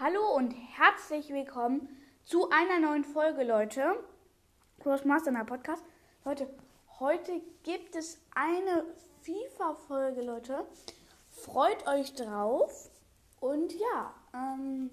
[0.00, 1.88] Hallo und herzlich willkommen
[2.24, 3.94] zu einer neuen Folge, Leute.
[4.80, 5.84] Crossmaster in der Podcast.
[6.24, 6.48] Leute,
[6.98, 8.86] heute gibt es eine
[9.22, 10.66] FIFA-Folge, Leute.
[11.30, 12.90] Freut euch drauf.
[13.38, 14.90] Und ja, ähm,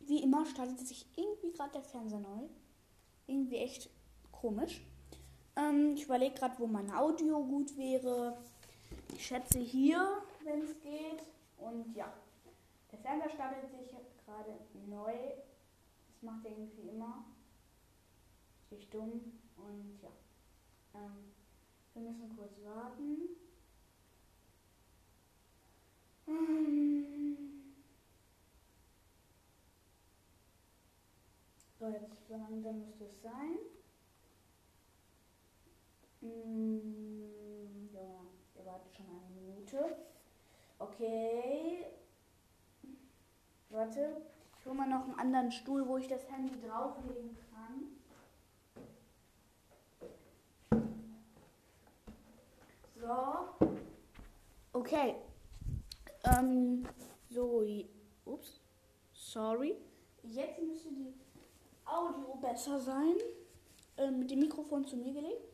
[0.00, 2.48] wie immer startet sich irgendwie gerade der Fernseher neu.
[3.28, 3.88] Irgendwie echt
[4.32, 4.84] komisch.
[5.54, 8.36] Ähm, ich überlege gerade, wo mein Audio gut wäre.
[9.14, 11.22] Ich schätze hier, wenn es geht.
[11.56, 12.12] Und ja,
[12.90, 13.94] der Fernseher startet sich
[14.24, 15.12] gerade neu.
[16.08, 17.24] Das macht er irgendwie immer.
[18.70, 19.40] Sich dumm.
[19.56, 20.10] Und ja.
[20.94, 21.32] Ähm,
[21.94, 23.28] wir müssen kurz warten.
[26.26, 27.14] Ähm.
[31.78, 33.58] So, jetzt so langsam müsste es sein.
[36.20, 38.24] Mm, ja,
[38.56, 39.96] ihr wartet schon eine Minute.
[40.78, 41.93] Okay.
[43.74, 44.22] Warte.
[44.56, 47.90] Ich hole mal noch einen anderen Stuhl, wo ich das Handy drauflegen kann.
[52.94, 53.66] So.
[54.72, 55.16] Okay.
[56.22, 56.86] Ähm,
[57.28, 57.64] so.
[58.24, 58.60] Ups.
[59.12, 59.76] Sorry.
[60.22, 61.12] Jetzt müsste die
[61.84, 63.16] Audio besser sein.
[63.96, 65.52] Ähm, mit dem Mikrofon zu mir gelegt.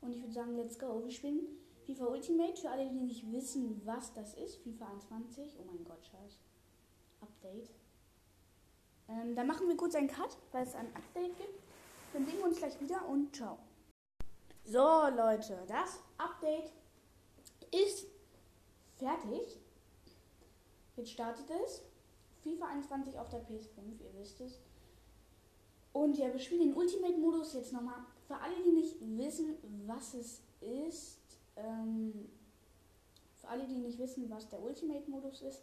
[0.00, 1.04] Und ich würde sagen, let's go.
[1.04, 1.40] Wir spielen
[1.84, 2.56] FIFA Ultimate.
[2.58, 4.56] Für alle, die nicht wissen, was das ist.
[4.62, 5.58] FIFA 21.
[5.60, 6.38] Oh mein Gott, scheiße.
[7.42, 7.70] Update.
[9.08, 11.60] Ähm, dann machen wir kurz einen Cut, weil es ein Update gibt.
[12.12, 13.58] Dann sehen wir uns gleich wieder und ciao.
[14.64, 14.78] So,
[15.16, 16.72] Leute, das Update
[17.72, 18.06] ist
[18.96, 19.58] fertig.
[20.96, 21.82] Jetzt startet es.
[22.42, 24.60] FIFA 21 auf der PS5, ihr wisst es.
[25.92, 28.04] Und ja, wir spielen den Ultimate-Modus jetzt nochmal.
[28.26, 31.18] Für alle, die nicht wissen, was es ist,
[31.56, 32.30] ähm,
[33.36, 35.62] für alle, die nicht wissen, was der Ultimate-Modus ist,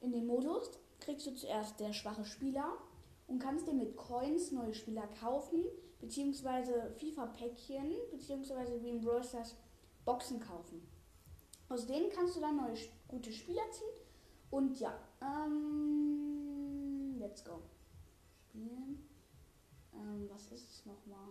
[0.00, 0.70] in dem Modus
[1.00, 2.78] kriegst du zuerst der schwache Spieler
[3.26, 5.64] und kannst dir mit Coins neue Spieler kaufen,
[6.00, 9.22] beziehungsweise FIFA-Päckchen, beziehungsweise wie in Brawl
[10.04, 10.82] Boxen kaufen.
[11.68, 14.04] Aus denen kannst du dann neue gute Spieler ziehen.
[14.50, 17.62] Und ja, ähm, let's go.
[18.48, 19.08] Spielen.
[19.94, 21.28] Ähm, was ist es nochmal?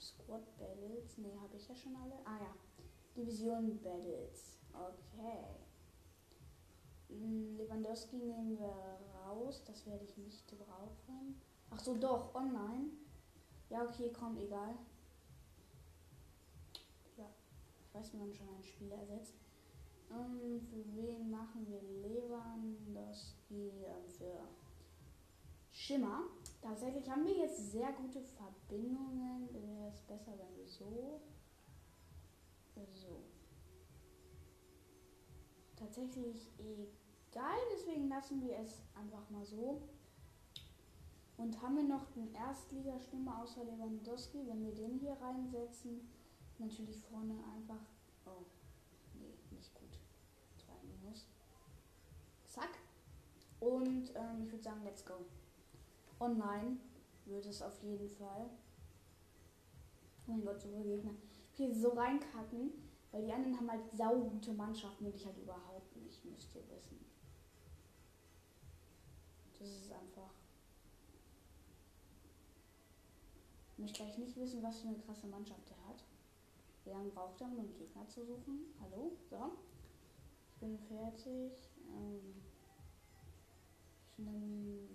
[0.00, 1.18] Squad Battles.
[1.18, 2.14] Ne, habe ich ja schon alle.
[2.24, 2.54] Ah ja.
[3.16, 4.58] Division Battles.
[4.72, 5.69] Okay.
[7.56, 8.74] Lewandowski nehmen wir
[9.24, 9.62] raus.
[9.66, 11.40] Das werde ich nicht brauchen.
[11.70, 12.34] Ach so, doch.
[12.34, 12.90] Online.
[13.68, 14.74] Ja, okay, komm, egal.
[17.16, 17.26] Ja.
[17.86, 19.34] Ich weiß, wie man schon einen Spieler ersetzt.
[20.10, 23.70] Ähm, für wen machen wir Lewandowski?
[23.84, 24.40] Ähm, für
[25.70, 26.24] Schimmer.
[26.60, 29.48] Tatsächlich haben wir jetzt sehr gute Verbindungen.
[29.52, 31.20] Wäre es besser, wenn wir so.
[32.94, 33.22] So.
[35.76, 36.99] Tatsächlich egal,
[37.72, 39.82] deswegen lassen wir es einfach mal so.
[41.36, 46.06] Und haben wir noch den Erstligastürmer außer Lewandowski, wenn wir den hier reinsetzen,
[46.58, 47.80] natürlich vorne einfach.
[48.26, 48.44] Oh,
[49.14, 49.98] nee, nicht gut.
[50.58, 51.26] Zwei Minus.
[52.46, 52.78] Zack.
[53.58, 55.14] Und ähm, ich würde sagen, let's go.
[56.18, 56.76] Online
[57.24, 58.50] wird es auf jeden Fall.
[60.26, 61.14] Oh mein Gott, so viele Gegner.
[61.52, 62.72] Hier so reinkacken,
[63.12, 67.00] weil die anderen haben halt saugute Mannschaften und ich halt überhaupt nicht, müsst ihr wissen.
[69.60, 70.32] Das ist einfach.
[73.76, 76.02] Möchte gleich nicht wissen, was für eine krasse Mannschaft er hat.
[76.84, 78.74] Wie lange braucht er, um einen Gegner zu suchen?
[78.80, 79.12] Hallo?
[79.28, 79.52] So.
[80.48, 81.52] Ich bin fertig.
[81.94, 82.42] Ähm,
[84.10, 84.88] ich nehme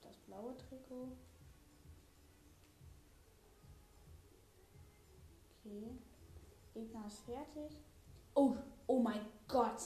[0.00, 1.12] das blaue Trikot.
[5.64, 5.98] Okay.
[6.74, 7.80] Gegner ist fertig.
[8.34, 8.56] Oh,
[8.88, 9.82] oh mein Gott.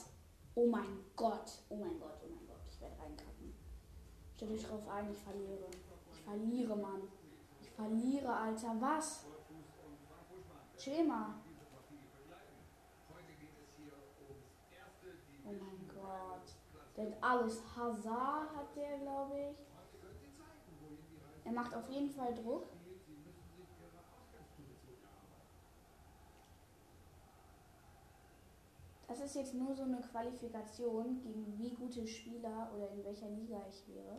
[0.54, 1.62] Oh mein Gott.
[1.68, 2.60] Oh mein Gott, oh mein Gott.
[2.70, 3.54] Ich werde reinkacken.
[4.42, 5.68] Stell dich drauf ein, ich verliere.
[6.12, 7.02] Ich verliere, Mann.
[7.60, 8.74] Ich verliere, Alter.
[8.80, 9.24] Was?
[10.76, 11.36] Schema.
[15.46, 16.56] Oh mein Gott.
[16.96, 17.62] Der hat alles.
[17.76, 19.56] Hazard hat der, glaube ich.
[21.44, 22.66] Er macht auf jeden Fall Druck.
[29.06, 33.62] Das ist jetzt nur so eine Qualifikation, gegen wie gute Spieler oder in welcher Liga
[33.68, 34.18] ich wäre.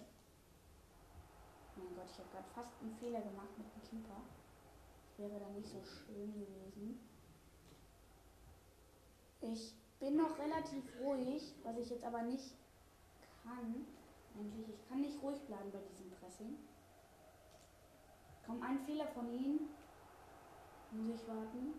[1.84, 4.22] Mein Gott, ich habe gerade fast einen Fehler gemacht mit dem Keeper.
[5.06, 7.00] Das wäre dann nicht so schön gewesen.
[9.42, 12.56] Ich bin noch relativ ruhig, was ich jetzt aber nicht
[13.44, 13.86] kann.
[14.36, 16.58] Eigentlich, ich kann nicht ruhig bleiben bei diesem Pressing.
[18.46, 19.70] Kaum ein Fehler von ihm.
[20.92, 21.74] Muss ich warten.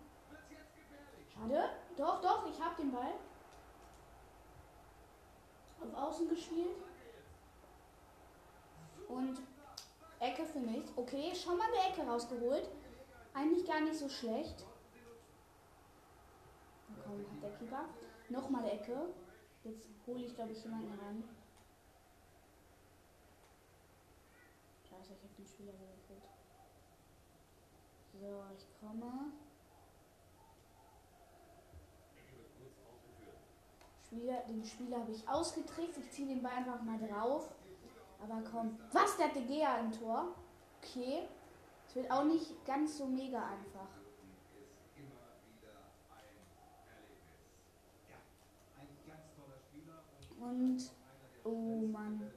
[1.33, 1.71] Schade.
[1.97, 3.15] Doch, doch, ich habe den Ball.
[5.81, 6.77] Auf außen gespielt.
[9.09, 9.41] Und
[10.25, 10.85] Ecke für mich.
[10.97, 12.69] Okay, schon mal eine Ecke rausgeholt.
[13.35, 14.65] Eigentlich gar nicht so schlecht.
[17.05, 17.85] Komm, hat der Keeper.
[18.29, 19.09] Nochmal Ecke.
[19.65, 21.25] Jetzt hole ich, glaube ich, jemanden ran.
[24.89, 26.23] Scheiße, ich habe den Spieler gewechselt.
[28.13, 29.33] So, ich komme.
[34.07, 35.99] Spieler, den Spieler habe ich ausgetrickst.
[35.99, 37.51] Ich ziehe den Ball einfach mal drauf.
[38.25, 38.79] Aber komm.
[38.93, 39.17] Was?
[39.17, 40.35] Der hat De Gea im Tor.
[40.83, 41.29] Okay.
[41.87, 43.89] Es wird auch nicht ganz so mega einfach.
[50.41, 50.91] Und.
[51.45, 52.31] Oh Mann.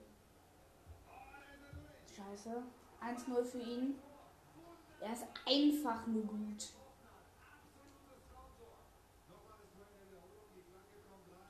[2.16, 2.64] Scheiße.
[3.02, 3.96] 1-0 für ihn.
[5.00, 6.74] Er ist einfach nur gut.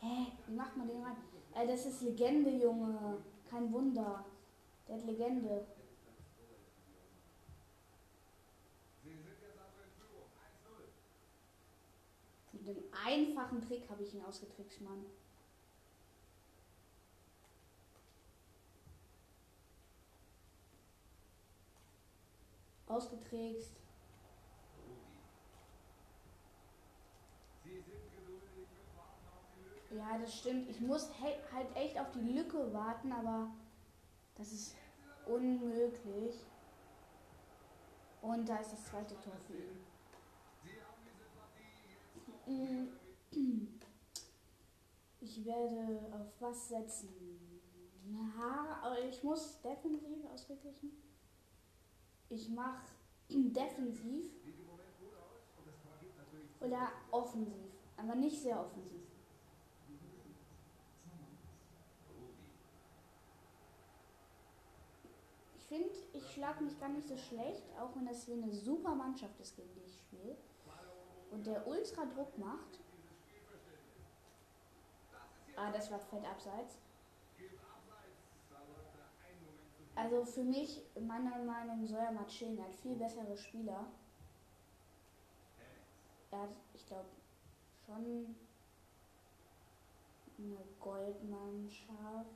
[0.01, 0.31] Hä?
[0.45, 1.15] Wie macht man den rein?
[1.55, 3.17] Äh, das ist Legende, Junge.
[3.49, 4.25] Kein Wunder.
[4.87, 5.65] Der Legende.
[12.53, 15.05] Mit einem einfachen Trick habe ich ihn ausgetrickst, Mann.
[22.87, 23.86] Ausgetrickst.
[29.91, 30.69] Ja, das stimmt.
[30.69, 33.49] Ich muss halt echt auf die Lücke warten, aber
[34.35, 34.75] das ist
[35.25, 36.35] unmöglich.
[38.21, 39.53] Und da ist das zweite Tor für
[43.31, 43.79] ihn.
[45.19, 47.09] Ich werde auf was setzen?
[48.05, 50.91] Na, ich muss defensiv ausgeglichen.
[52.29, 52.83] Ich mache
[53.29, 54.31] defensiv
[56.59, 59.16] oder offensiv, aber nicht sehr offensiv.
[65.67, 69.39] Finde, ich schlage mich gar nicht so schlecht, auch wenn das hier eine super Mannschaft
[69.39, 70.37] ist, gegen die ich spiele.
[71.31, 72.79] Und der ultra Druck macht.
[75.55, 76.77] Ah, das war fett abseits.
[79.95, 82.57] Also für mich, meiner Meinung, mal chillen.
[82.59, 83.87] Er hat viel bessere Spieler.
[86.29, 87.09] Er hat, ich glaube,
[87.83, 88.35] schon
[90.37, 92.29] eine Goldmannschaft.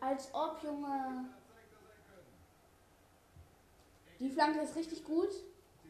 [0.00, 1.28] Als ob, Junge.
[4.20, 5.30] Die Flanke ist richtig gut.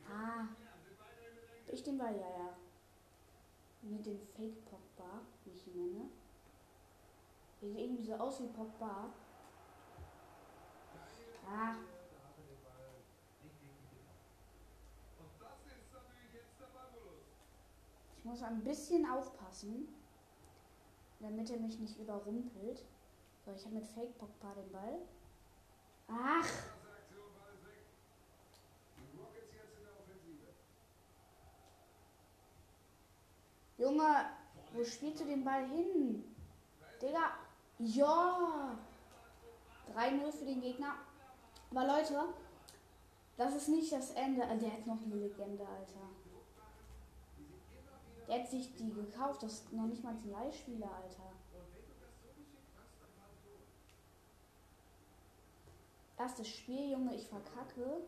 [0.09, 0.47] Ah.
[1.69, 2.57] Ich den Ball, ja, ja.
[3.83, 6.11] Mit dem Fake Pogba, wie ich ihn nenne.
[7.61, 9.11] Der sieht irgendwie so aus wie Pogba.
[11.47, 11.75] Ah.
[18.25, 19.87] Ich muss ein bisschen aufpassen,
[21.21, 22.83] damit er mich nicht überrumpelt.
[23.45, 24.99] So, ich habe mit Fake Pogba den Ball.
[26.09, 26.49] Ach!
[33.77, 34.25] Junge,
[34.73, 36.25] wo spielst du den Ball hin?
[37.03, 37.33] Digga,
[37.79, 38.79] ja!
[39.95, 40.95] 3-0 für den Gegner.
[41.71, 42.25] Aber Leute,
[43.37, 44.47] das ist nicht das Ende.
[44.47, 46.14] Also, der hat noch eine Legende, Alter.
[48.27, 49.43] Der hat sich die gekauft.
[49.43, 51.33] Das ist noch nicht mal ein Leihspieler, Alter.
[56.17, 58.03] Erstes Spiel, Junge, ich verkacke.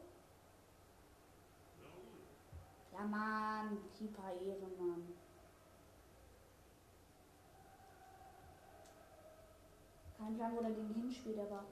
[2.92, 5.12] Ja, Mann, Keeper Ehrenmann.
[10.16, 11.64] Kein Plan, wo der gegen hinspielt, aber.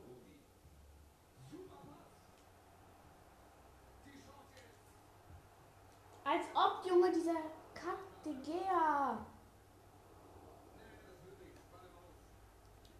[6.24, 7.36] Als ob, Junge, dieser
[8.32, 8.60] de.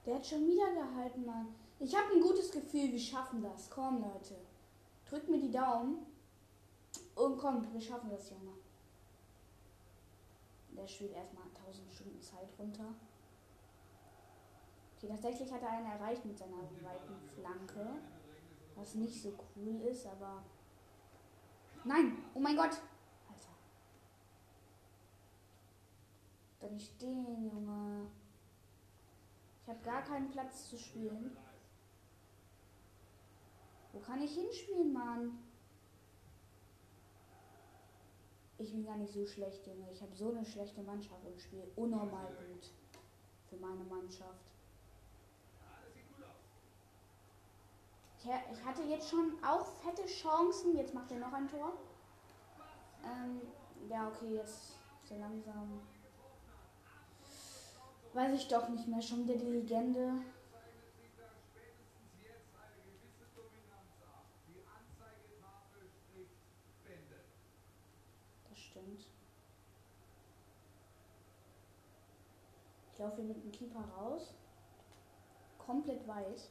[0.05, 1.55] Der hat schon wieder gehalten, Mann.
[1.79, 3.71] Ich habe ein gutes Gefühl, wir schaffen das.
[3.71, 4.37] Komm, Leute.
[5.09, 6.07] Drückt mir die Daumen.
[7.15, 8.53] Und kommt, wir schaffen das, Junge.
[10.77, 12.95] Der spielt erstmal 1000 Stunden Zeit runter.
[14.97, 17.87] Okay, tatsächlich hat er einen erreicht mit seiner weiten Flanke.
[18.75, 20.43] Was nicht so cool ist, aber.
[21.85, 22.25] Nein!
[22.35, 22.81] Oh mein Gott!
[23.29, 23.55] Alter.
[26.65, 28.07] Doch nicht stehen, Junge.
[29.61, 31.37] Ich habe gar keinen Platz zu spielen.
[33.93, 35.39] Wo kann ich hinspielen, Mann?
[38.57, 39.93] Ich bin gar nicht so schlecht, Junge.
[39.93, 42.71] Ich habe so eine schlechte Mannschaft und spiele unnormal gut
[43.51, 44.41] für meine Mannschaft.
[48.23, 50.79] Ich hatte jetzt schon auch fette Chancen.
[50.79, 51.75] Jetzt macht er noch ein Tor.
[53.91, 55.83] Ja, okay, jetzt so langsam.
[58.15, 59.03] Weiß ich doch nicht mehr.
[59.03, 60.13] Schon wieder die Legende.
[68.49, 69.07] Das stimmt.
[72.93, 74.33] Ich laufe hier mit dem Keeper raus.
[75.59, 76.51] Komplett weiß.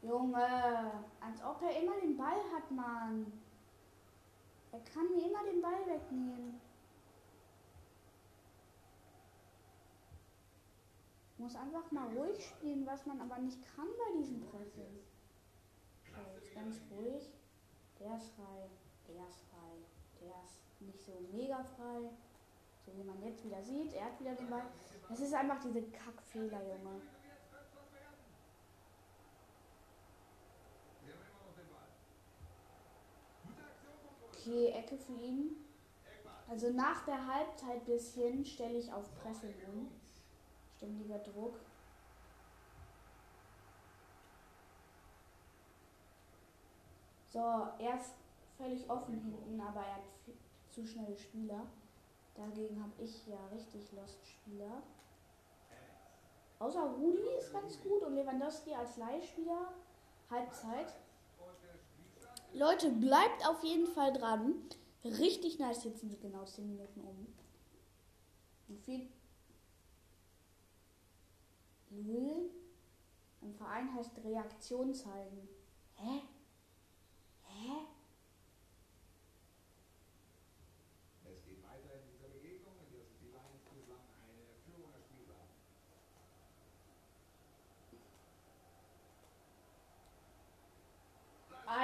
[0.00, 0.40] Junge,
[1.20, 3.30] als ob er immer den Ball hat, Mann.
[4.78, 6.60] Er kann mir immer den Ball wegnehmen.
[11.38, 14.98] Muss einfach mal ruhig spielen, was man aber nicht kann bei diesem Pressing.
[16.04, 17.28] So, jetzt ganz ruhig.
[17.98, 18.70] Der ist frei,
[19.08, 19.72] der ist frei,
[20.20, 22.10] der ist nicht so mega frei.
[22.86, 24.66] So wie man jetzt wieder sieht, er hat wieder den Ball.
[25.08, 27.00] Das ist einfach diese Kackfehler, Junge.
[34.38, 35.56] Okay, Ecke für ihn.
[36.48, 39.90] Also nach der Halbzeit bisschen stelle ich auf Pressing um.
[40.76, 41.58] Ständiger Druck.
[47.32, 48.14] So, er ist
[48.56, 50.02] völlig offen hinten, aber er hat
[50.70, 51.66] zu schnelle Spieler.
[52.34, 54.82] Dagegen habe ich ja richtig Lost Spieler.
[56.60, 59.72] Außer Rudi ist ganz gut und Lewandowski als Leihspieler.
[60.30, 60.94] Halbzeit.
[62.52, 64.54] Leute, bleibt auf jeden Fall dran.
[65.04, 65.84] Richtig nice.
[65.84, 67.26] Jetzt sind sie genau 10 Minuten um.
[68.68, 69.08] Und viel.
[71.90, 72.50] Null.
[73.40, 75.48] Ein Verein heißt Reaktion zeigen.
[75.94, 76.22] Hä?
[77.44, 77.72] Hä?
[81.24, 85.28] Es geht weiter in dieser Begegnung, in der sich die Lions bislang eine Führung erspielt
[85.30, 85.54] haben.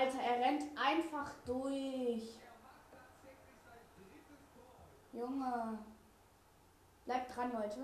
[0.04, 2.38] Alter, er rennt einfach durch.
[5.14, 5.78] Junge.
[7.06, 7.80] Bleibt dran, Leute.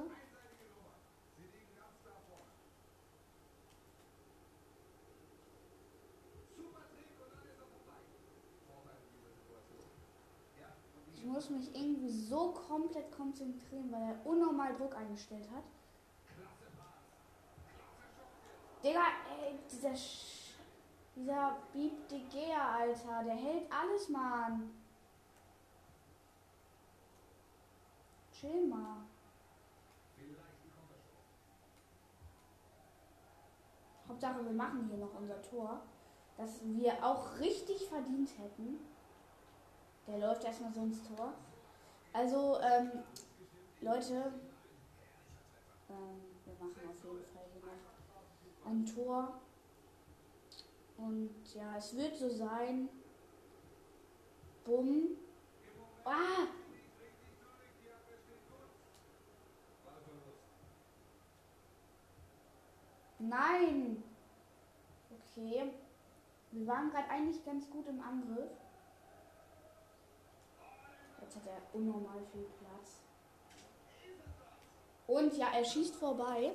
[11.14, 15.64] Ich muss mich irgendwie so komplett konzentrieren, weil er unnormal Druck eingestellt hat.
[18.82, 19.04] Digga,
[19.42, 20.39] ey, dieser Sch
[21.20, 24.70] dieser Beep de Gea, Alter, der hält alles, Mann.
[28.32, 28.96] Chill mal.
[34.08, 35.82] Hauptsache, wir machen hier noch unser Tor.
[36.36, 38.78] Das wir auch richtig verdient hätten.
[40.06, 41.34] Der läuft erstmal so ins Tor.
[42.12, 42.90] Also, ähm,
[43.82, 44.32] Leute,
[45.90, 49.40] ähm, wir machen auf jeden Fall hier noch ein Tor.
[51.00, 52.88] Und ja, es wird so sein.
[54.64, 55.16] Bumm.
[56.04, 56.46] Ah!
[63.18, 64.02] Nein!
[65.10, 65.72] Okay.
[66.52, 68.50] Wir waren gerade eigentlich ganz gut im Angriff.
[71.20, 73.00] Jetzt hat er unnormal viel Platz.
[75.06, 76.54] Und ja, er schießt vorbei.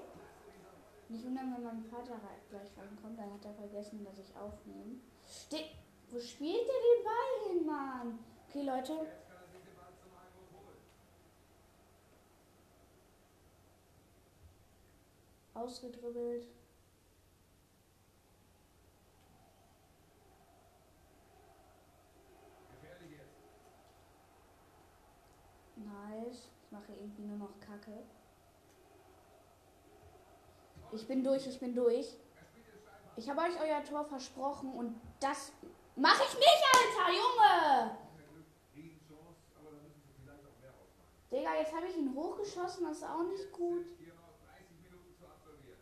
[1.09, 4.95] Nicht wundern, wenn mein Vater rei- gleich reinkommt, dann hat er vergessen, dass ich aufnehme.
[5.25, 5.57] Ste
[6.09, 8.19] Wo spielt der den Ball hin, Mann?
[8.47, 9.07] Okay, Leute.
[15.55, 16.45] Ausgedribbelt.
[25.75, 26.50] Nice.
[26.63, 28.03] Ich mache irgendwie nur noch Kacke.
[30.95, 32.15] Ich bin durch, ich bin durch.
[33.17, 35.51] Ich habe euch euer Tor versprochen und das
[35.95, 37.97] mache ich nicht, Alter, Junge!
[41.31, 43.85] Digga, jetzt habe ich ihn hochgeschossen, das ist auch nicht gut.
[43.99, 45.79] Hier noch 30 Minuten zu absolvieren.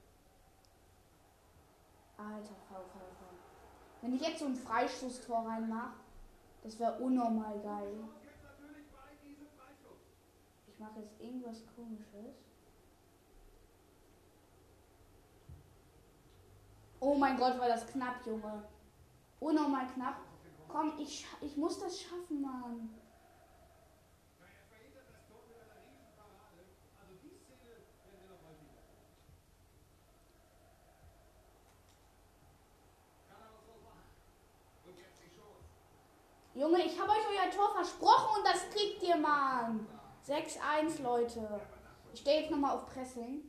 [2.17, 3.37] Alter, faul, faul, faul.
[4.01, 5.93] Wenn ich jetzt so ein Freistoßtor reinmache,
[6.63, 8.03] das wäre unnormal geil.
[10.67, 12.42] Ich mache jetzt irgendwas komisches.
[17.05, 18.63] Oh mein Gott, war das knapp, Junge.
[19.41, 20.21] Unnormal knapp.
[20.69, 22.89] Komm, ich, ich muss das schaffen, Mann.
[36.55, 39.85] Junge, ich habe euch euer Tor versprochen und das kriegt ihr, Mann.
[40.25, 41.59] 6-1, Leute.
[42.13, 43.43] Ich stehe jetzt nochmal auf Pressing.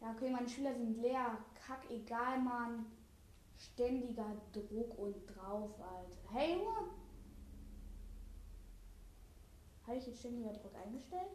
[0.00, 1.36] Ja, okay, meine Schüler sind leer.
[1.66, 2.86] Kack, egal, Mann.
[3.58, 6.18] Ständiger Druck und drauf, Alter.
[6.32, 6.90] Hey, Junge!
[9.86, 11.30] Habe ich jetzt ständiger Druck eingestellt?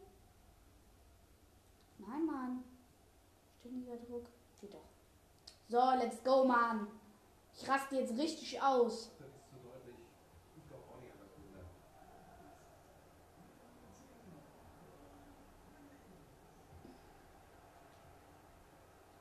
[1.98, 2.64] Nein, Mann.
[3.60, 4.28] Ständiger Druck.
[4.60, 4.88] Geht doch.
[5.68, 6.88] So, let's go, Mann.
[7.54, 9.12] Ich raste jetzt richtig aus.
[9.20, 9.96] Das ist zu deutlich.
[10.58, 11.66] Ich glaube auch nicht an das Wunder.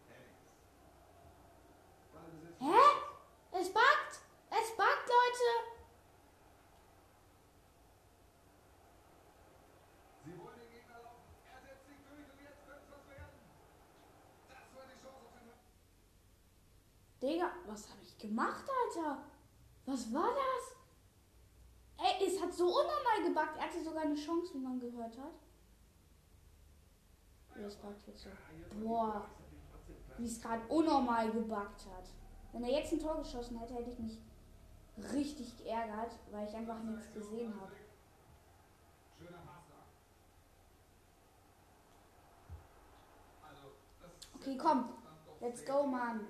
[0.09, 0.47] Hennings.
[2.13, 2.61] Ballbesitz.
[2.61, 2.81] Hä?
[3.53, 4.21] Es backt!
[4.51, 5.49] Es backt, Leute!
[10.25, 11.29] Sie wollen den Gegner laufen.
[11.45, 13.37] Er setzt sich durch und jetzt könnte es was werden.
[14.49, 15.51] Das war die Chance auf den
[17.21, 19.23] Digga, was habe ich gemacht, Alter?
[19.87, 20.77] Was war das?
[21.99, 23.57] Ey, es hat so unnormal gebackt.
[23.59, 25.35] Er hatte sogar eine Chance, wie man gehört hat.
[27.67, 28.31] Es backt jetzt so.
[28.83, 29.27] Boah,
[30.17, 32.05] wie es gerade unnormal gebackt hat.
[32.53, 34.19] Wenn er jetzt ein Tor geschossen hätte, hätte ich mich
[35.13, 37.73] richtig geärgert, weil ich einfach nichts gesehen habe.
[44.01, 44.89] Das Okay, komm.
[45.41, 46.27] Let's go, Mann.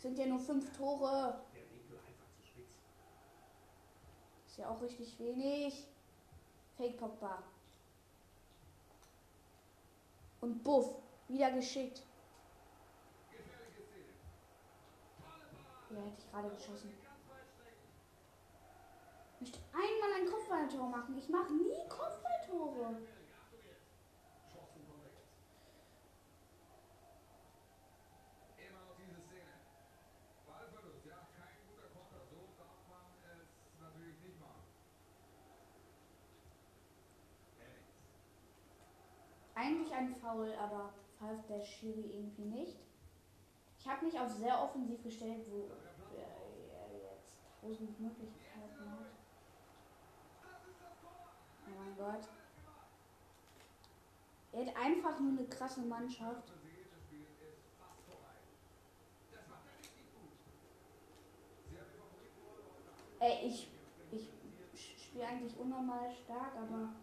[0.00, 1.40] Sind ja nur fünf Tore.
[1.54, 2.78] der Winkel einfach zu spitz.
[4.46, 5.86] Ist ja auch richtig wenig.
[6.76, 7.42] Fake Pogba.
[10.40, 10.94] Und Buff.
[11.28, 12.02] Wieder geschickt.
[15.90, 16.92] Ja, hätte ich gerade geschossen.
[19.34, 21.18] Ich möchte einmal ein Kopfballtor machen.
[21.18, 22.96] Ich mache nie Kopfballtore.
[24.52, 25.24] Chancen kommen jetzt.
[28.58, 29.64] Immer noch diese Szene.
[30.46, 32.20] Ballverlust, ja, kein guter Konter.
[32.30, 33.48] So darf man es
[33.80, 34.62] natürlich nicht machen.
[37.58, 37.96] Hennings.
[39.60, 42.78] Eigentlich ein Foul, aber pfeift der Schiri irgendwie nicht.
[43.78, 45.68] Ich habe mich auf sehr offensiv gestellt, wo
[46.16, 46.24] er
[46.78, 49.12] er jetzt tausend Möglichkeiten hat.
[51.66, 52.26] Oh mein Gott.
[54.52, 56.52] Er hat einfach nur eine krasse Mannschaft.
[63.18, 63.68] Ey, ich,
[64.10, 66.94] ich spiele eigentlich unnormal stark, aber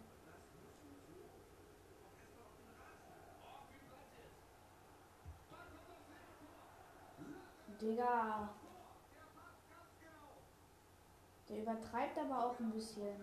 [7.88, 8.50] Digga.
[11.48, 13.16] Der übertreibt aber auch ein bisschen.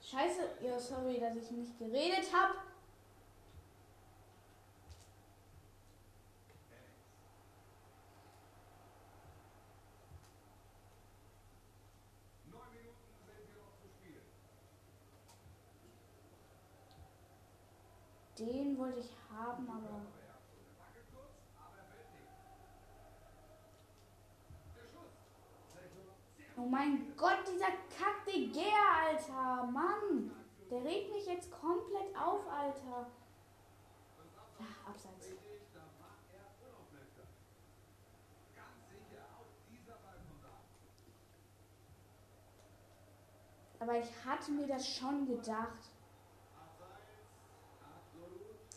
[0.00, 2.54] Scheiße, ja, sorry, dass ich nicht geredet habe.
[12.50, 14.22] Neun Minuten sind hier noch zu spielen.
[18.38, 20.02] Den wollte ich haben, aber.
[24.74, 28.64] Er er Oh mein Gott, dieser Kack de Gea,
[29.04, 29.64] Alter.
[29.64, 30.30] Mann.
[30.70, 33.10] Der regt mich jetzt komplett auf, Alter.
[34.58, 35.30] Ja, abseits.
[35.30, 35.36] er.
[43.78, 45.90] Aber ich hatte mir das schon gedacht.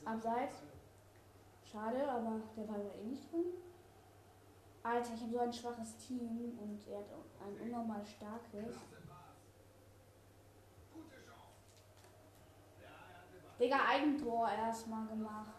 [0.06, 0.58] Abseits.
[1.64, 3.46] Schade, aber der Ball war eh nicht drin.
[4.82, 7.06] Alter, ich habe so ein schwaches Team und er hat
[7.46, 8.78] ein unnormal starkes.
[13.60, 15.52] Digga, Eigentor erstmal gemacht.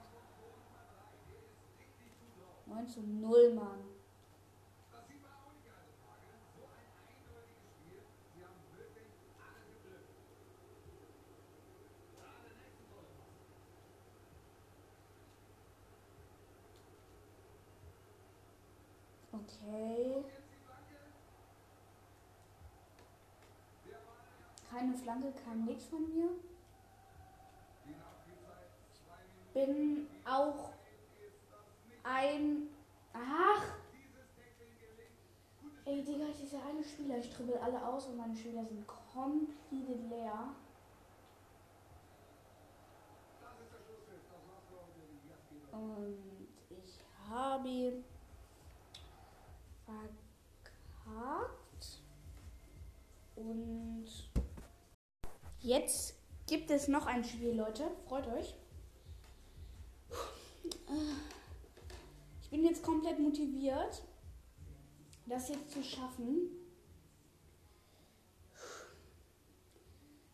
[2.65, 3.85] 9 zu 0, Mann.
[4.91, 6.33] Das sieht man auch nicht alle Tage.
[6.57, 8.01] So ein eindeutiges Spiel.
[8.33, 10.17] Sie haben wirklich alle geblüfft.
[12.17, 13.13] Da der nächste tolle
[19.31, 19.50] Pass.
[19.67, 20.25] Okay.
[24.71, 26.31] Keine Flanke, kam nichts von mir.
[29.53, 30.71] Bin auch
[32.05, 32.69] ein.
[33.13, 33.65] Ach!
[35.85, 40.55] Ey, Digga, dieser eine Spieler, ich dribbel alle aus und meine Spieler sind komplett leer.
[45.71, 45.73] Ist.
[45.73, 48.05] Und ich habe
[53.51, 54.07] Und
[55.61, 56.15] jetzt
[56.47, 57.91] gibt es noch ein Spiel, Leute.
[58.07, 58.55] Freut euch.
[62.43, 64.03] Ich bin jetzt komplett motiviert,
[65.27, 66.51] das jetzt zu schaffen.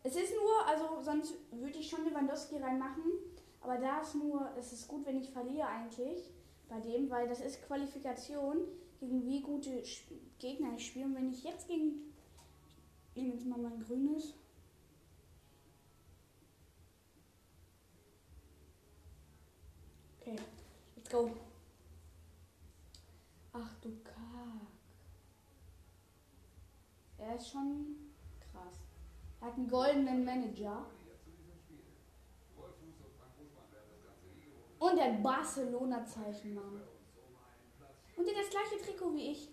[0.03, 3.03] Es ist nur, also sonst würde ich schon Lewandowski reinmachen,
[3.61, 6.31] aber da ist nur, es ist gut, wenn ich verliere eigentlich
[6.69, 8.57] bei dem, weil das ist Qualifikation,
[8.99, 9.83] gegen wie gute
[10.39, 11.05] Gegner ich spiele.
[11.05, 12.13] Und wenn ich jetzt gegen,
[13.17, 14.33] nehme jetzt mal mein grünes.
[20.19, 20.35] Okay,
[20.95, 21.31] let's go.
[23.53, 24.67] Ach du Kack.
[27.17, 27.95] Er ist schon
[28.39, 28.75] krass.
[29.41, 30.85] Er hat einen goldenen Manager.
[34.79, 36.81] Und ein Barcelona-Zeichen, Mann.
[38.15, 39.49] Und der das gleiche Trikot wie ich.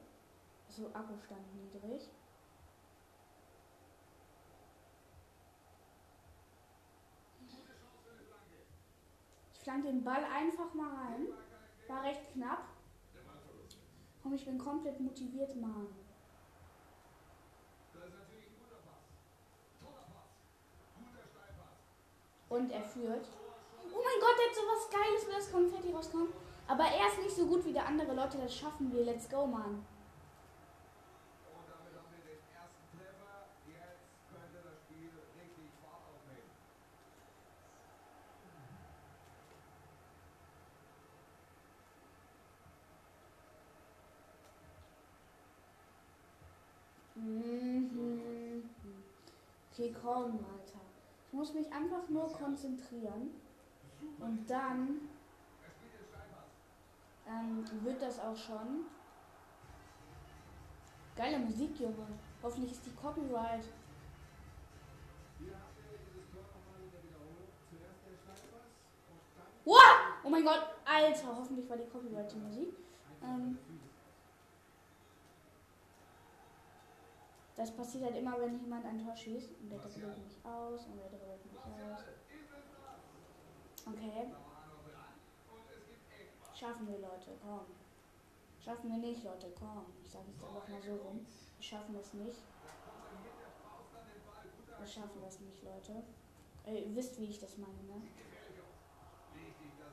[0.67, 2.09] So, Akkustand niedrig.
[9.61, 11.27] Flank den Ball einfach mal rein.
[11.87, 12.63] War recht knapp.
[14.21, 15.87] Komm, ich bin komplett motiviert, Mann.
[22.49, 23.29] Und er führt.
[23.93, 26.33] Oh mein Gott, der hat sowas Geiles, wenn das Konfetti rauskommt.
[26.67, 29.03] Aber er ist nicht so gut wie der andere Leute, das schaffen wir.
[29.05, 29.85] Let's go, Mann.
[31.45, 33.47] Und damit haben wir den ersten Treffer.
[33.67, 36.51] Jetzt könnte das Spiel richtig Fahrt aufnehmen.
[47.15, 48.01] Mhm.
[49.71, 50.81] Okay, komm, Alter.
[51.27, 53.31] Ich muss mich einfach nur konzentrieren.
[54.19, 55.01] Und dann
[57.27, 58.85] ähm, wird das auch schon.
[61.15, 62.07] Geile Musik, Junge.
[62.41, 63.65] Hoffentlich ist die Copyright.
[70.23, 71.35] Oh mein Gott, Alter.
[71.35, 72.73] Hoffentlich war die Copyright die Musik.
[73.23, 73.57] Ähm,
[77.55, 79.51] das passiert halt immer, wenn jemand ein Tor schießt.
[79.61, 82.05] Und der dribbelt mich aus und der dribbelt mich aus.
[83.85, 84.27] Okay.
[86.53, 87.65] Schaffen wir, Leute, komm.
[88.63, 89.85] Schaffen wir nicht, Leute, komm.
[90.03, 91.25] Ich sage es einfach mal so rum.
[91.57, 92.39] Wir schaffen das nicht.
[94.77, 96.03] Wir schaffen das nicht, Leute.
[96.65, 98.01] Äh, ihr wisst, wie ich das meine, ne?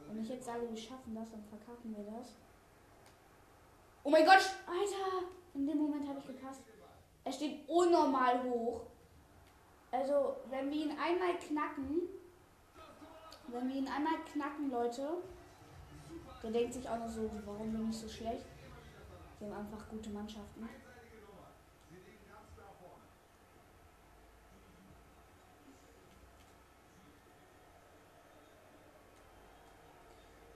[0.07, 2.35] Wenn ich jetzt sage, wir schaffen das, dann verkacken wir das.
[4.05, 5.29] Oh mein Gott, Alter!
[5.55, 6.63] In dem Moment habe ich gepasst.
[7.29, 8.81] Er steht unnormal hoch.
[9.91, 12.09] Also, wenn wir ihn einmal knacken,
[13.49, 15.07] wenn wir ihn einmal knacken, Leute,
[16.43, 18.47] der denkt sich auch noch so, warum bin ich so schlecht?
[19.41, 20.67] Wir haben einfach gute Mannschaften.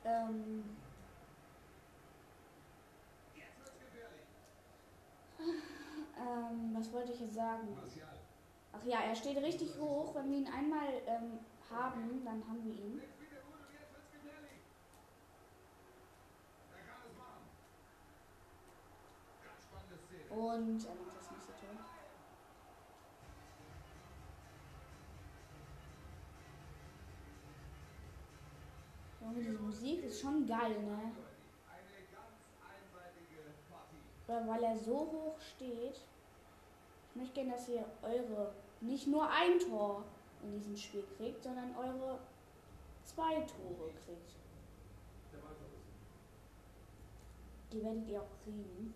[0.06, 0.81] Ähm,
[6.32, 7.68] ähm, was wollte ich jetzt sagen?
[8.72, 10.14] Ach ja, er steht richtig hoch.
[10.14, 11.38] Wenn wir ihn einmal ähm,
[11.70, 13.02] haben, dann haben wir ihn.
[20.30, 21.84] Und er macht das nächste Tor.
[29.20, 31.12] Junge, diese Musik ist schon geil, ne?
[34.26, 36.00] Oder weil er so hoch steht.
[37.14, 40.02] Ich möchte gerne, dass ihr eure nicht nur ein Tor
[40.42, 42.18] in diesem Spiel kriegt, sondern eure
[43.04, 44.32] zwei Tore kriegt.
[47.70, 48.94] Die werdet ihr auch kriegen.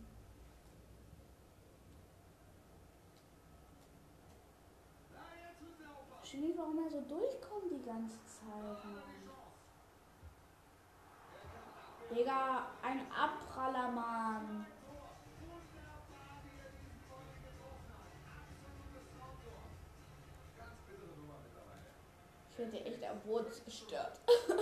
[6.23, 8.83] Ich weiß nicht, warum er so durchkommt die ganze Zeit.
[12.11, 13.91] Digga, ein Abpraller,
[22.59, 24.19] Ich werde echt am Boden zerstört.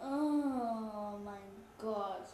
[0.00, 2.28] oh mein Gott.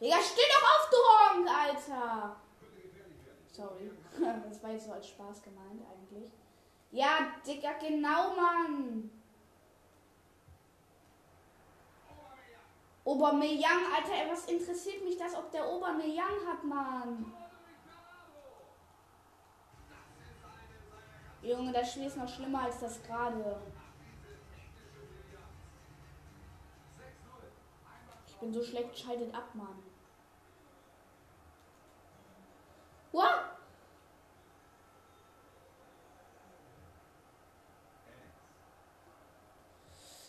[0.00, 2.36] Digga, steh doch auf, du Honk, Alter!
[3.48, 3.90] Sorry.
[4.48, 6.32] Das war jetzt so als Spaß gemeint, eigentlich.
[6.90, 9.17] Ja, Digga, genau, Mann!
[13.08, 17.32] Aubameyang, Alter, was interessiert mich das, ob der Aubameyang hat, Mann?
[21.40, 23.62] Junge, das Spiel ist noch schlimmer als das gerade.
[28.26, 29.82] Ich bin so schlecht, schaltet ab, Mann.
[33.12, 33.40] What?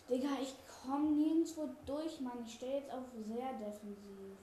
[0.10, 0.56] Digga, ich
[0.90, 2.44] komme nirgendwo durch, Mann.
[2.44, 4.38] Ich stelle jetzt auf sehr defensiv.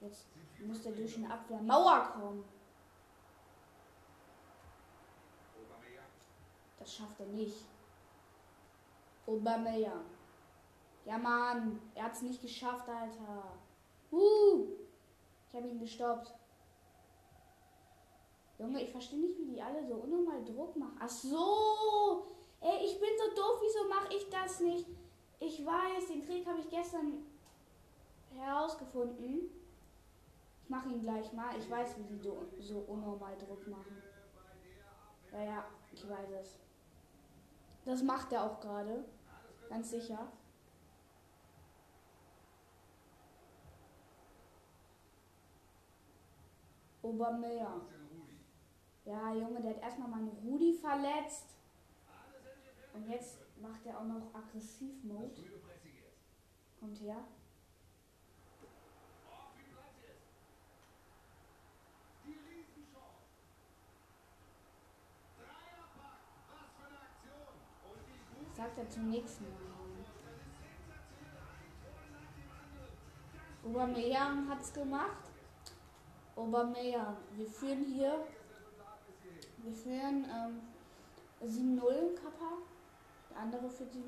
[0.00, 0.26] Jetzt
[0.60, 2.44] muss der durch eine Abwehrmauer kommen.
[6.78, 7.64] Das schafft er nicht.
[9.26, 10.04] Aubameyang.
[11.04, 11.80] Ja, Mann.
[11.94, 13.52] Er hat es nicht geschafft, Alter.
[14.10, 14.66] Uh.
[15.48, 16.37] Ich habe ihn gestoppt.
[18.58, 20.96] Junge, ich verstehe nicht, wie die alle so unnormal Druck machen.
[20.98, 22.26] Ach so.
[22.60, 23.60] Ey, ich bin so doof.
[23.62, 24.86] Wieso mache ich das nicht?
[25.38, 27.24] Ich weiß, den Trick habe ich gestern
[28.36, 29.50] herausgefunden.
[30.64, 31.56] Ich mache ihn gleich mal.
[31.56, 34.02] Ich weiß, wie die so, unnormal Druck machen.
[35.32, 36.58] Ja, ja, ich weiß es.
[37.84, 39.04] Das macht er auch gerade.
[39.68, 40.32] Ganz sicher.
[47.02, 47.97] Aubameyang.
[49.08, 51.56] Ja, Junge, der hat erstmal meinen Rudi verletzt.
[52.92, 55.34] Und jetzt macht er auch noch Aggressiv-Mode.
[56.78, 57.24] Kommt her.
[68.54, 69.68] Sagt er zum nächsten Mal.
[73.64, 75.30] Aubameyang hat's gemacht.
[76.36, 77.16] Aubameyang.
[77.36, 78.26] Wir führen hier.
[79.62, 80.60] Wir führen ähm,
[81.42, 82.58] 7-0 Kappa.
[83.30, 83.98] Der andere führt 7-0.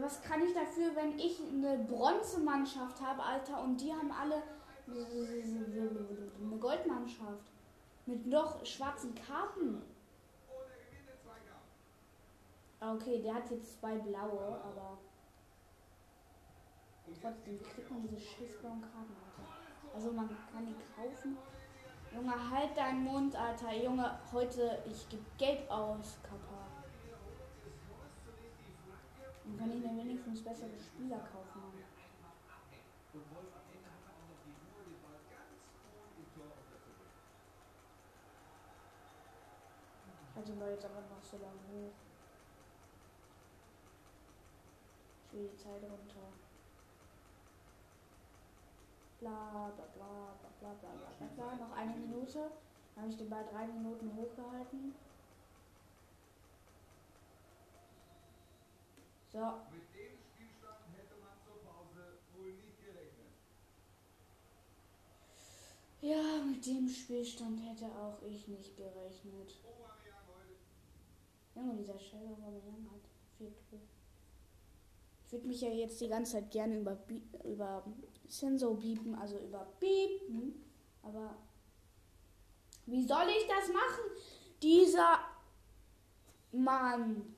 [0.00, 4.42] Was kann ich dafür, wenn ich eine Bronzemannschaft habe, Alter, und die haben alle
[4.86, 7.50] eine Goldmannschaft
[8.06, 9.82] mit noch schwarzen Karten?
[12.78, 14.98] Ah, okay, der hat jetzt zwei blaue, aber
[17.20, 19.94] trotzdem kriegt man diese scheißblauen Karten, Alter.
[19.94, 21.36] Also man kann die kaufen.
[22.14, 23.72] Junge, halt deinen Mund, Alter.
[23.72, 26.68] Junge, heute, ich gebe Geld aus, Kappa.
[29.44, 31.62] Dann kann ich mir wenigstens bessere Spieler kaufen.
[40.34, 41.92] Also war jetzt aber noch so lange hoch.
[45.26, 46.51] Ich will die Zeit runter.
[49.22, 51.54] Bla bla bla bla bla bla bla bla.
[51.54, 52.50] Noch eine Minute.
[52.94, 54.94] Dann habe ich den Ball drei Minuten hochgehalten.
[59.32, 59.38] So.
[59.70, 63.32] Mit dem Spielstand hätte man zur Pause wohl nicht gerechnet.
[66.00, 69.56] Ja, mit dem Spielstand hätte auch ich nicht gerechnet.
[71.54, 73.08] Junge, dieser Scheiße Aubameyang hat
[73.38, 73.82] vier Tore.
[75.24, 76.98] Ich würde mich ja jetzt die ganze Zeit gerne über,
[77.44, 77.84] über
[78.26, 80.64] Sensor biepen, also über biepen.
[81.02, 81.36] Aber
[82.86, 84.04] wie soll ich das machen?
[84.62, 85.20] Dieser
[86.52, 87.34] Mann.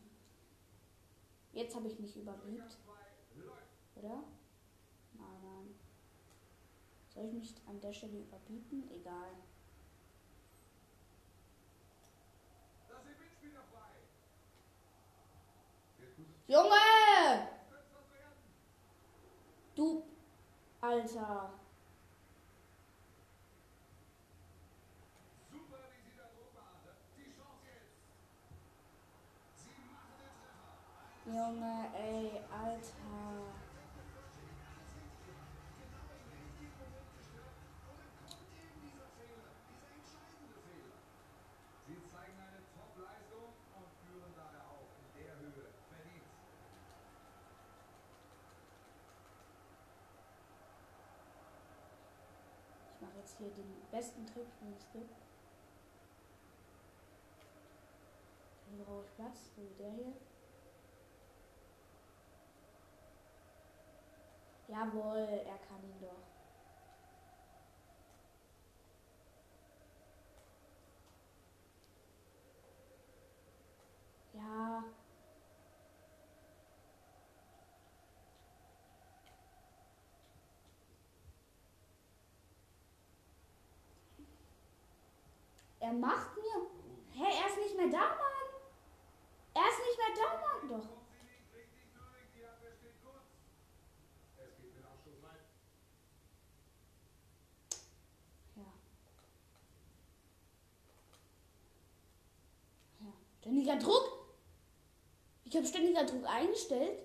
[1.53, 2.79] Jetzt habe ich mich überbiebt.
[3.97, 4.25] Oder?
[5.15, 5.75] Nein, nein.
[7.09, 8.91] Soll ich mich an der Stelle überbieten?
[8.91, 9.31] Egal.
[16.47, 17.49] Junge!
[19.75, 20.14] Du.
[20.85, 21.51] Alter.
[31.25, 33.65] Junge, ey, Alter.
[41.87, 46.29] Sie zeigen eine Top-Leistung und führen daher auch in der Höhe verdient.
[52.95, 55.15] Ich mache jetzt hier den besten Trick, den es gibt.
[58.69, 60.13] Hier brauche ich Platz, so der hier.
[64.69, 66.35] Jawohl, er kann ihn doch.
[74.35, 74.85] Ja.
[85.85, 86.67] Er macht mir.
[87.13, 88.49] Hä, er ist nicht mehr da, Mann.
[89.53, 90.81] Er ist nicht mehr da, Mann.
[90.81, 90.89] Doch.
[103.41, 104.27] Ständiger Druck?
[105.45, 107.03] Ich habe ständiger Druck eingestellt.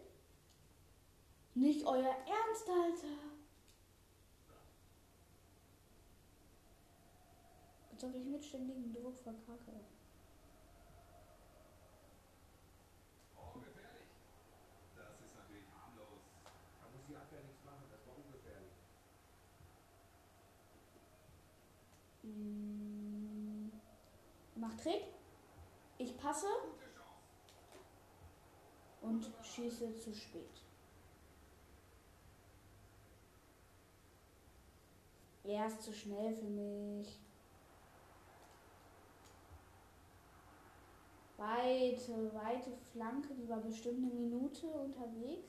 [1.53, 3.28] Nicht euer Ernst, Alter.
[8.01, 9.73] Als ich mit ständigem Druck verkacke.
[13.35, 14.07] Oh, gefährlich.
[14.95, 16.21] Das ist natürlich harmlos.
[16.79, 18.71] Da muss die Abwehr nichts machen, das war ungefährlich.
[22.23, 23.69] Mm.
[24.55, 25.03] Mach Trick.
[25.97, 26.47] Ich passe
[29.01, 30.63] und schieße zu spät.
[35.43, 37.19] Er ist zu schnell für mich.
[41.39, 45.47] Weite, weite Flanke, die war bestimmt eine Minute unterwegs.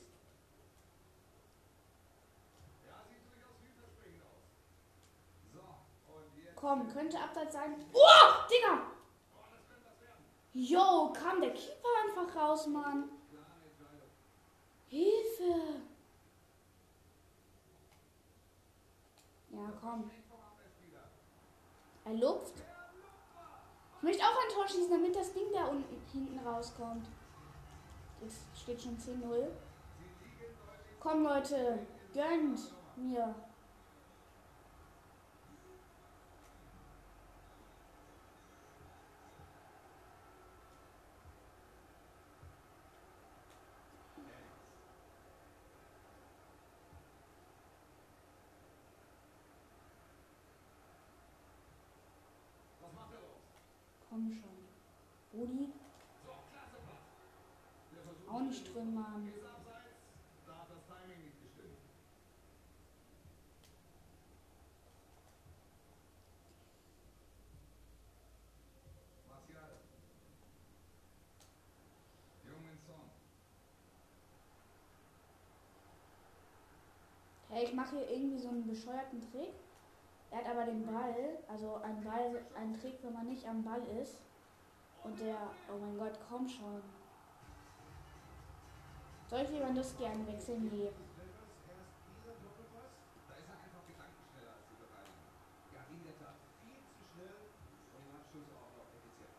[6.55, 7.75] Komm, könnte Abseits sein.
[7.91, 8.83] Oh, Digga!
[10.53, 13.09] Jo, kam der Keeper einfach raus, Mann.
[14.87, 15.81] Hilfe!
[19.49, 20.09] Ja, komm.
[22.05, 22.70] Er lupft.
[24.01, 27.05] Ich möchte auch ein Tor schießen, damit das Ding da unten hinten rauskommt.
[28.19, 29.47] Jetzt steht schon 10-0.
[30.99, 31.77] Komm Leute,
[32.11, 32.59] gönnt
[32.95, 33.35] mir.
[52.81, 53.41] Was macht er los?
[54.09, 55.39] Komm schon.
[55.39, 55.73] Rudi,
[56.25, 57.03] So, klasse Pass.
[57.91, 58.70] Der Versuch auch nicht drin, Mann.
[58.70, 58.70] ist abseits.
[58.70, 58.70] Da hat das Timing nicht gestimmt.
[58.70, 58.70] Martial.
[72.43, 73.11] Jungen Song.
[77.49, 79.53] Hey, ich mache hier irgendwie so einen bescheuerten Trick.
[80.31, 83.83] Er hat aber den Ball, also ein Ball, ein Trick, wenn man nicht am Ball
[84.01, 84.17] ist.
[85.03, 85.35] Und der,
[85.69, 86.81] oh mein Gott, komm schon.
[89.31, 90.67] Soll ich Lewandowski einwechseln?
[90.67, 90.91] Nee.
[90.91, 90.99] Da
[93.39, 95.23] ist einfach gedankenschneller als die Verteidiger.
[95.71, 97.47] Ja, in der Tat viel zu schnell
[97.95, 99.31] und im Abschluss auch noch effizient.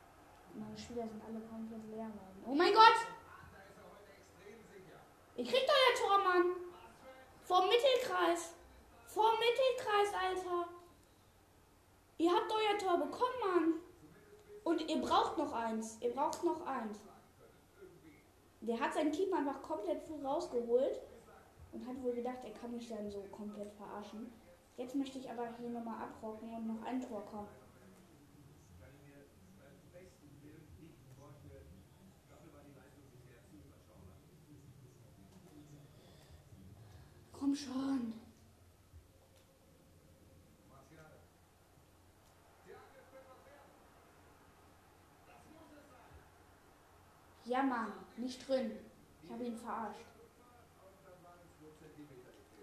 [0.57, 2.41] Meine Spieler sind alle komplett leer, Mann.
[2.49, 3.05] Oh mein Gott!
[3.05, 5.05] Er sicher.
[5.37, 6.57] Ihr kriegt euer Tor, Mann!
[7.45, 8.57] Vom Mittelkreis!
[9.13, 10.73] Vom Mittelkreis, Alter!
[12.17, 13.85] Ihr habt euer Tor bekommen, Mann!
[14.65, 16.01] Und ihr braucht noch eins.
[16.01, 16.97] Ihr braucht noch eins.
[18.63, 21.01] Der hat seinen Keeper einfach komplett früh rausgeholt
[21.73, 24.33] und hat wohl gedacht, er kann mich dann so komplett verarschen.
[24.77, 27.49] Jetzt möchte ich aber hier nochmal abrocken und noch ein Tor kommen.
[37.33, 37.73] Komm schon.
[37.73, 38.15] Sein.
[47.45, 47.93] Ja, Mann.
[48.23, 48.71] Nicht drin.
[49.25, 49.99] Ich habe ihn verarscht.
[49.99, 50.23] Und.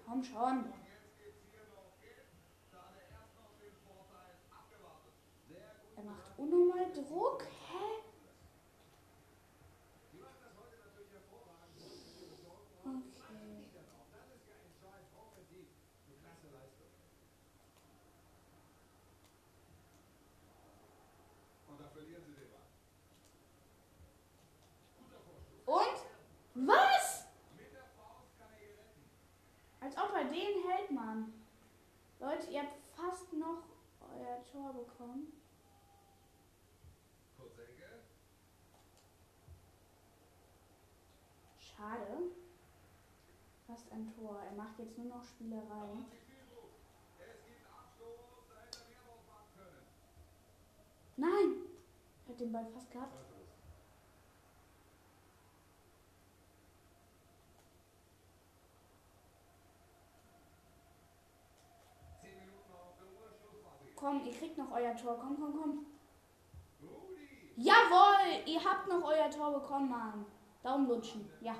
[0.07, 0.63] Komm schon.
[0.63, 2.31] Und jetzt geht's hier noch gelb.
[2.71, 5.11] Da hat er erst noch den Vorteil abgewartet.
[5.51, 5.97] Sehr gut.
[5.97, 7.43] Er macht unnormal Druck.
[7.43, 8.07] Hä?
[10.13, 11.75] Die machen das heute natürlich hervorragend.
[12.87, 13.67] Und Okay.
[13.75, 14.07] dann auch.
[14.15, 15.11] Das ist ja entscheidend.
[15.19, 15.67] Offensiv.
[16.07, 16.87] Eine klasse Leistung.
[21.67, 22.71] Und da verlieren sie den Ball.
[25.03, 25.67] Guter Vorstoß.
[25.67, 25.99] Und?
[26.67, 27.25] Was?
[27.55, 29.05] Mit der Faust kann er ihn retten.
[29.89, 31.33] Als ob er den hält, Mann.
[32.19, 33.63] Leute, ihr habt fast noch
[34.01, 35.33] euer Tor bekommen.
[41.57, 42.05] Schade.
[43.65, 44.43] Fast ein Tor.
[44.43, 46.05] Er macht jetzt nur noch Spielereien.
[47.17, 47.25] Er.
[51.17, 51.55] Nein!
[52.27, 53.13] Er hat den Ball fast gehabt.
[53.13, 53.49] Ballverlust.
[62.21, 63.31] Zehn Minuten auf der Uhr.
[63.39, 63.88] Schlussphase.
[63.99, 65.17] Komm, ihr kriegt noch euer Tor.
[65.19, 65.85] Komm, komm, komm.
[67.57, 68.45] Jawohl!
[68.45, 70.25] Ihr habt noch euer Tor bekommen, Mann.
[70.63, 71.29] Daumen lutschen.
[71.41, 71.55] Ja.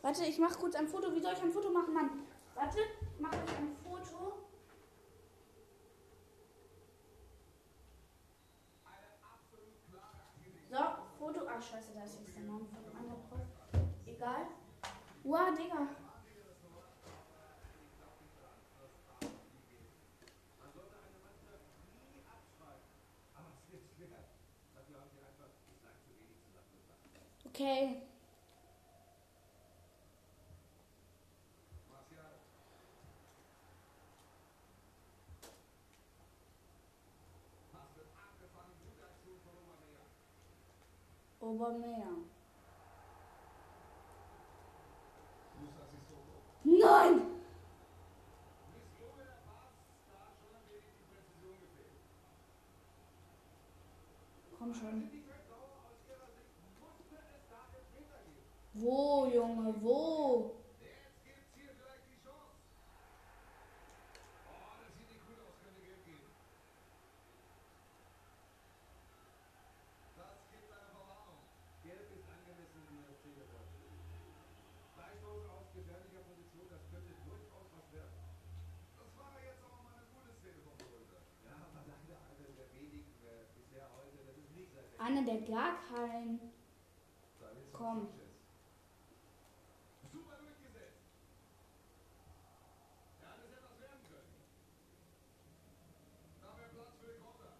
[0.00, 1.14] Warte, ich mach kurz ein Foto.
[1.14, 2.10] Wie soll ich ein Foto machen, Mann?
[2.54, 4.38] Warte, ich mache euch ein Foto.
[10.70, 10.78] So,
[11.18, 11.46] Foto.
[11.46, 12.38] Ah, scheiße, da ist jetzt
[14.06, 14.46] Egal.
[15.24, 15.76] Wow, Digga.
[15.82, 15.86] Okay.
[15.86, 15.86] Martial.
[20.66, 21.84] Pass wird abgefangen, gute Aktion von Aubameyang.
[21.84, 21.84] Obermeer.
[22.26, 22.72] Musa
[23.36, 23.52] Sissoko.
[23.54, 24.56] Nein!
[24.94, 27.45] Misslungen der Pass, da hat schon ein wenig
[50.86, 52.02] die Präzision gefehlt.
[54.58, 55.10] Komm schon.
[55.10, 58.75] Die Feldauer aus ihrer Sicht musste es da Elfmeter geben.
[58.86, 60.62] Wo, Junge, wo?
[60.78, 62.54] Jetzt gibt's hier vielleicht die Chance.
[64.46, 66.30] Oh, das sieht nicht gut aus, könnte Geld geben.
[70.14, 71.42] Das gibt eine Verwarnung.
[71.82, 73.74] Gelb ist angemessen äh, Fehlerwort.
[74.94, 78.14] Freistoß aus gefährlicher Position, das könnte durchaus was werden.
[79.02, 81.26] Das war ja jetzt auch mal eine gute Szene vom Torhüter.
[81.42, 84.22] Ja, aber leider eine der wenigen äh, bisher heute.
[84.30, 86.38] Das ist nicht sehr Einer, der gar kein.
[87.42, 88.06] Davinson Komm.
[88.14, 88.22] Sanchez.
[90.16, 91.02] Super durchgesetzt.
[93.20, 94.32] Ja, das hätte was werden können.
[96.40, 97.52] Da wäre Platz für den Konter.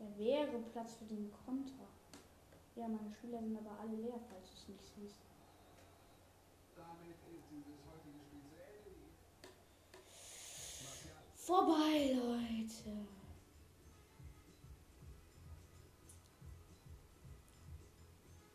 [0.00, 1.86] Da wäre Platz für den Konter.
[2.76, 5.14] Ja, meine Schüler sind aber alle leer, falls es nicht.
[6.76, 7.50] Damit ist.
[11.34, 13.06] Vorbei, Leute.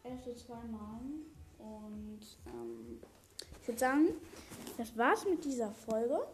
[0.04, 1.02] Erste zweimal.
[1.58, 3.02] Und ähm,
[3.62, 4.08] ich würde sagen,
[4.78, 6.26] das war's mit dieser Folge.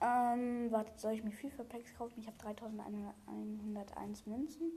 [0.00, 2.20] Ähm, wartet, soll ich mir FIFA-Packs kaufen?
[2.20, 4.72] Ich habe 3101 Münzen.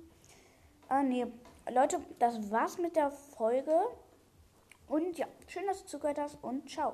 [0.90, 1.26] Ah, nee.
[1.72, 3.80] Leute, das war's mit der Folge.
[4.88, 6.90] Und ja, schön, dass du zugehört hast und ciao.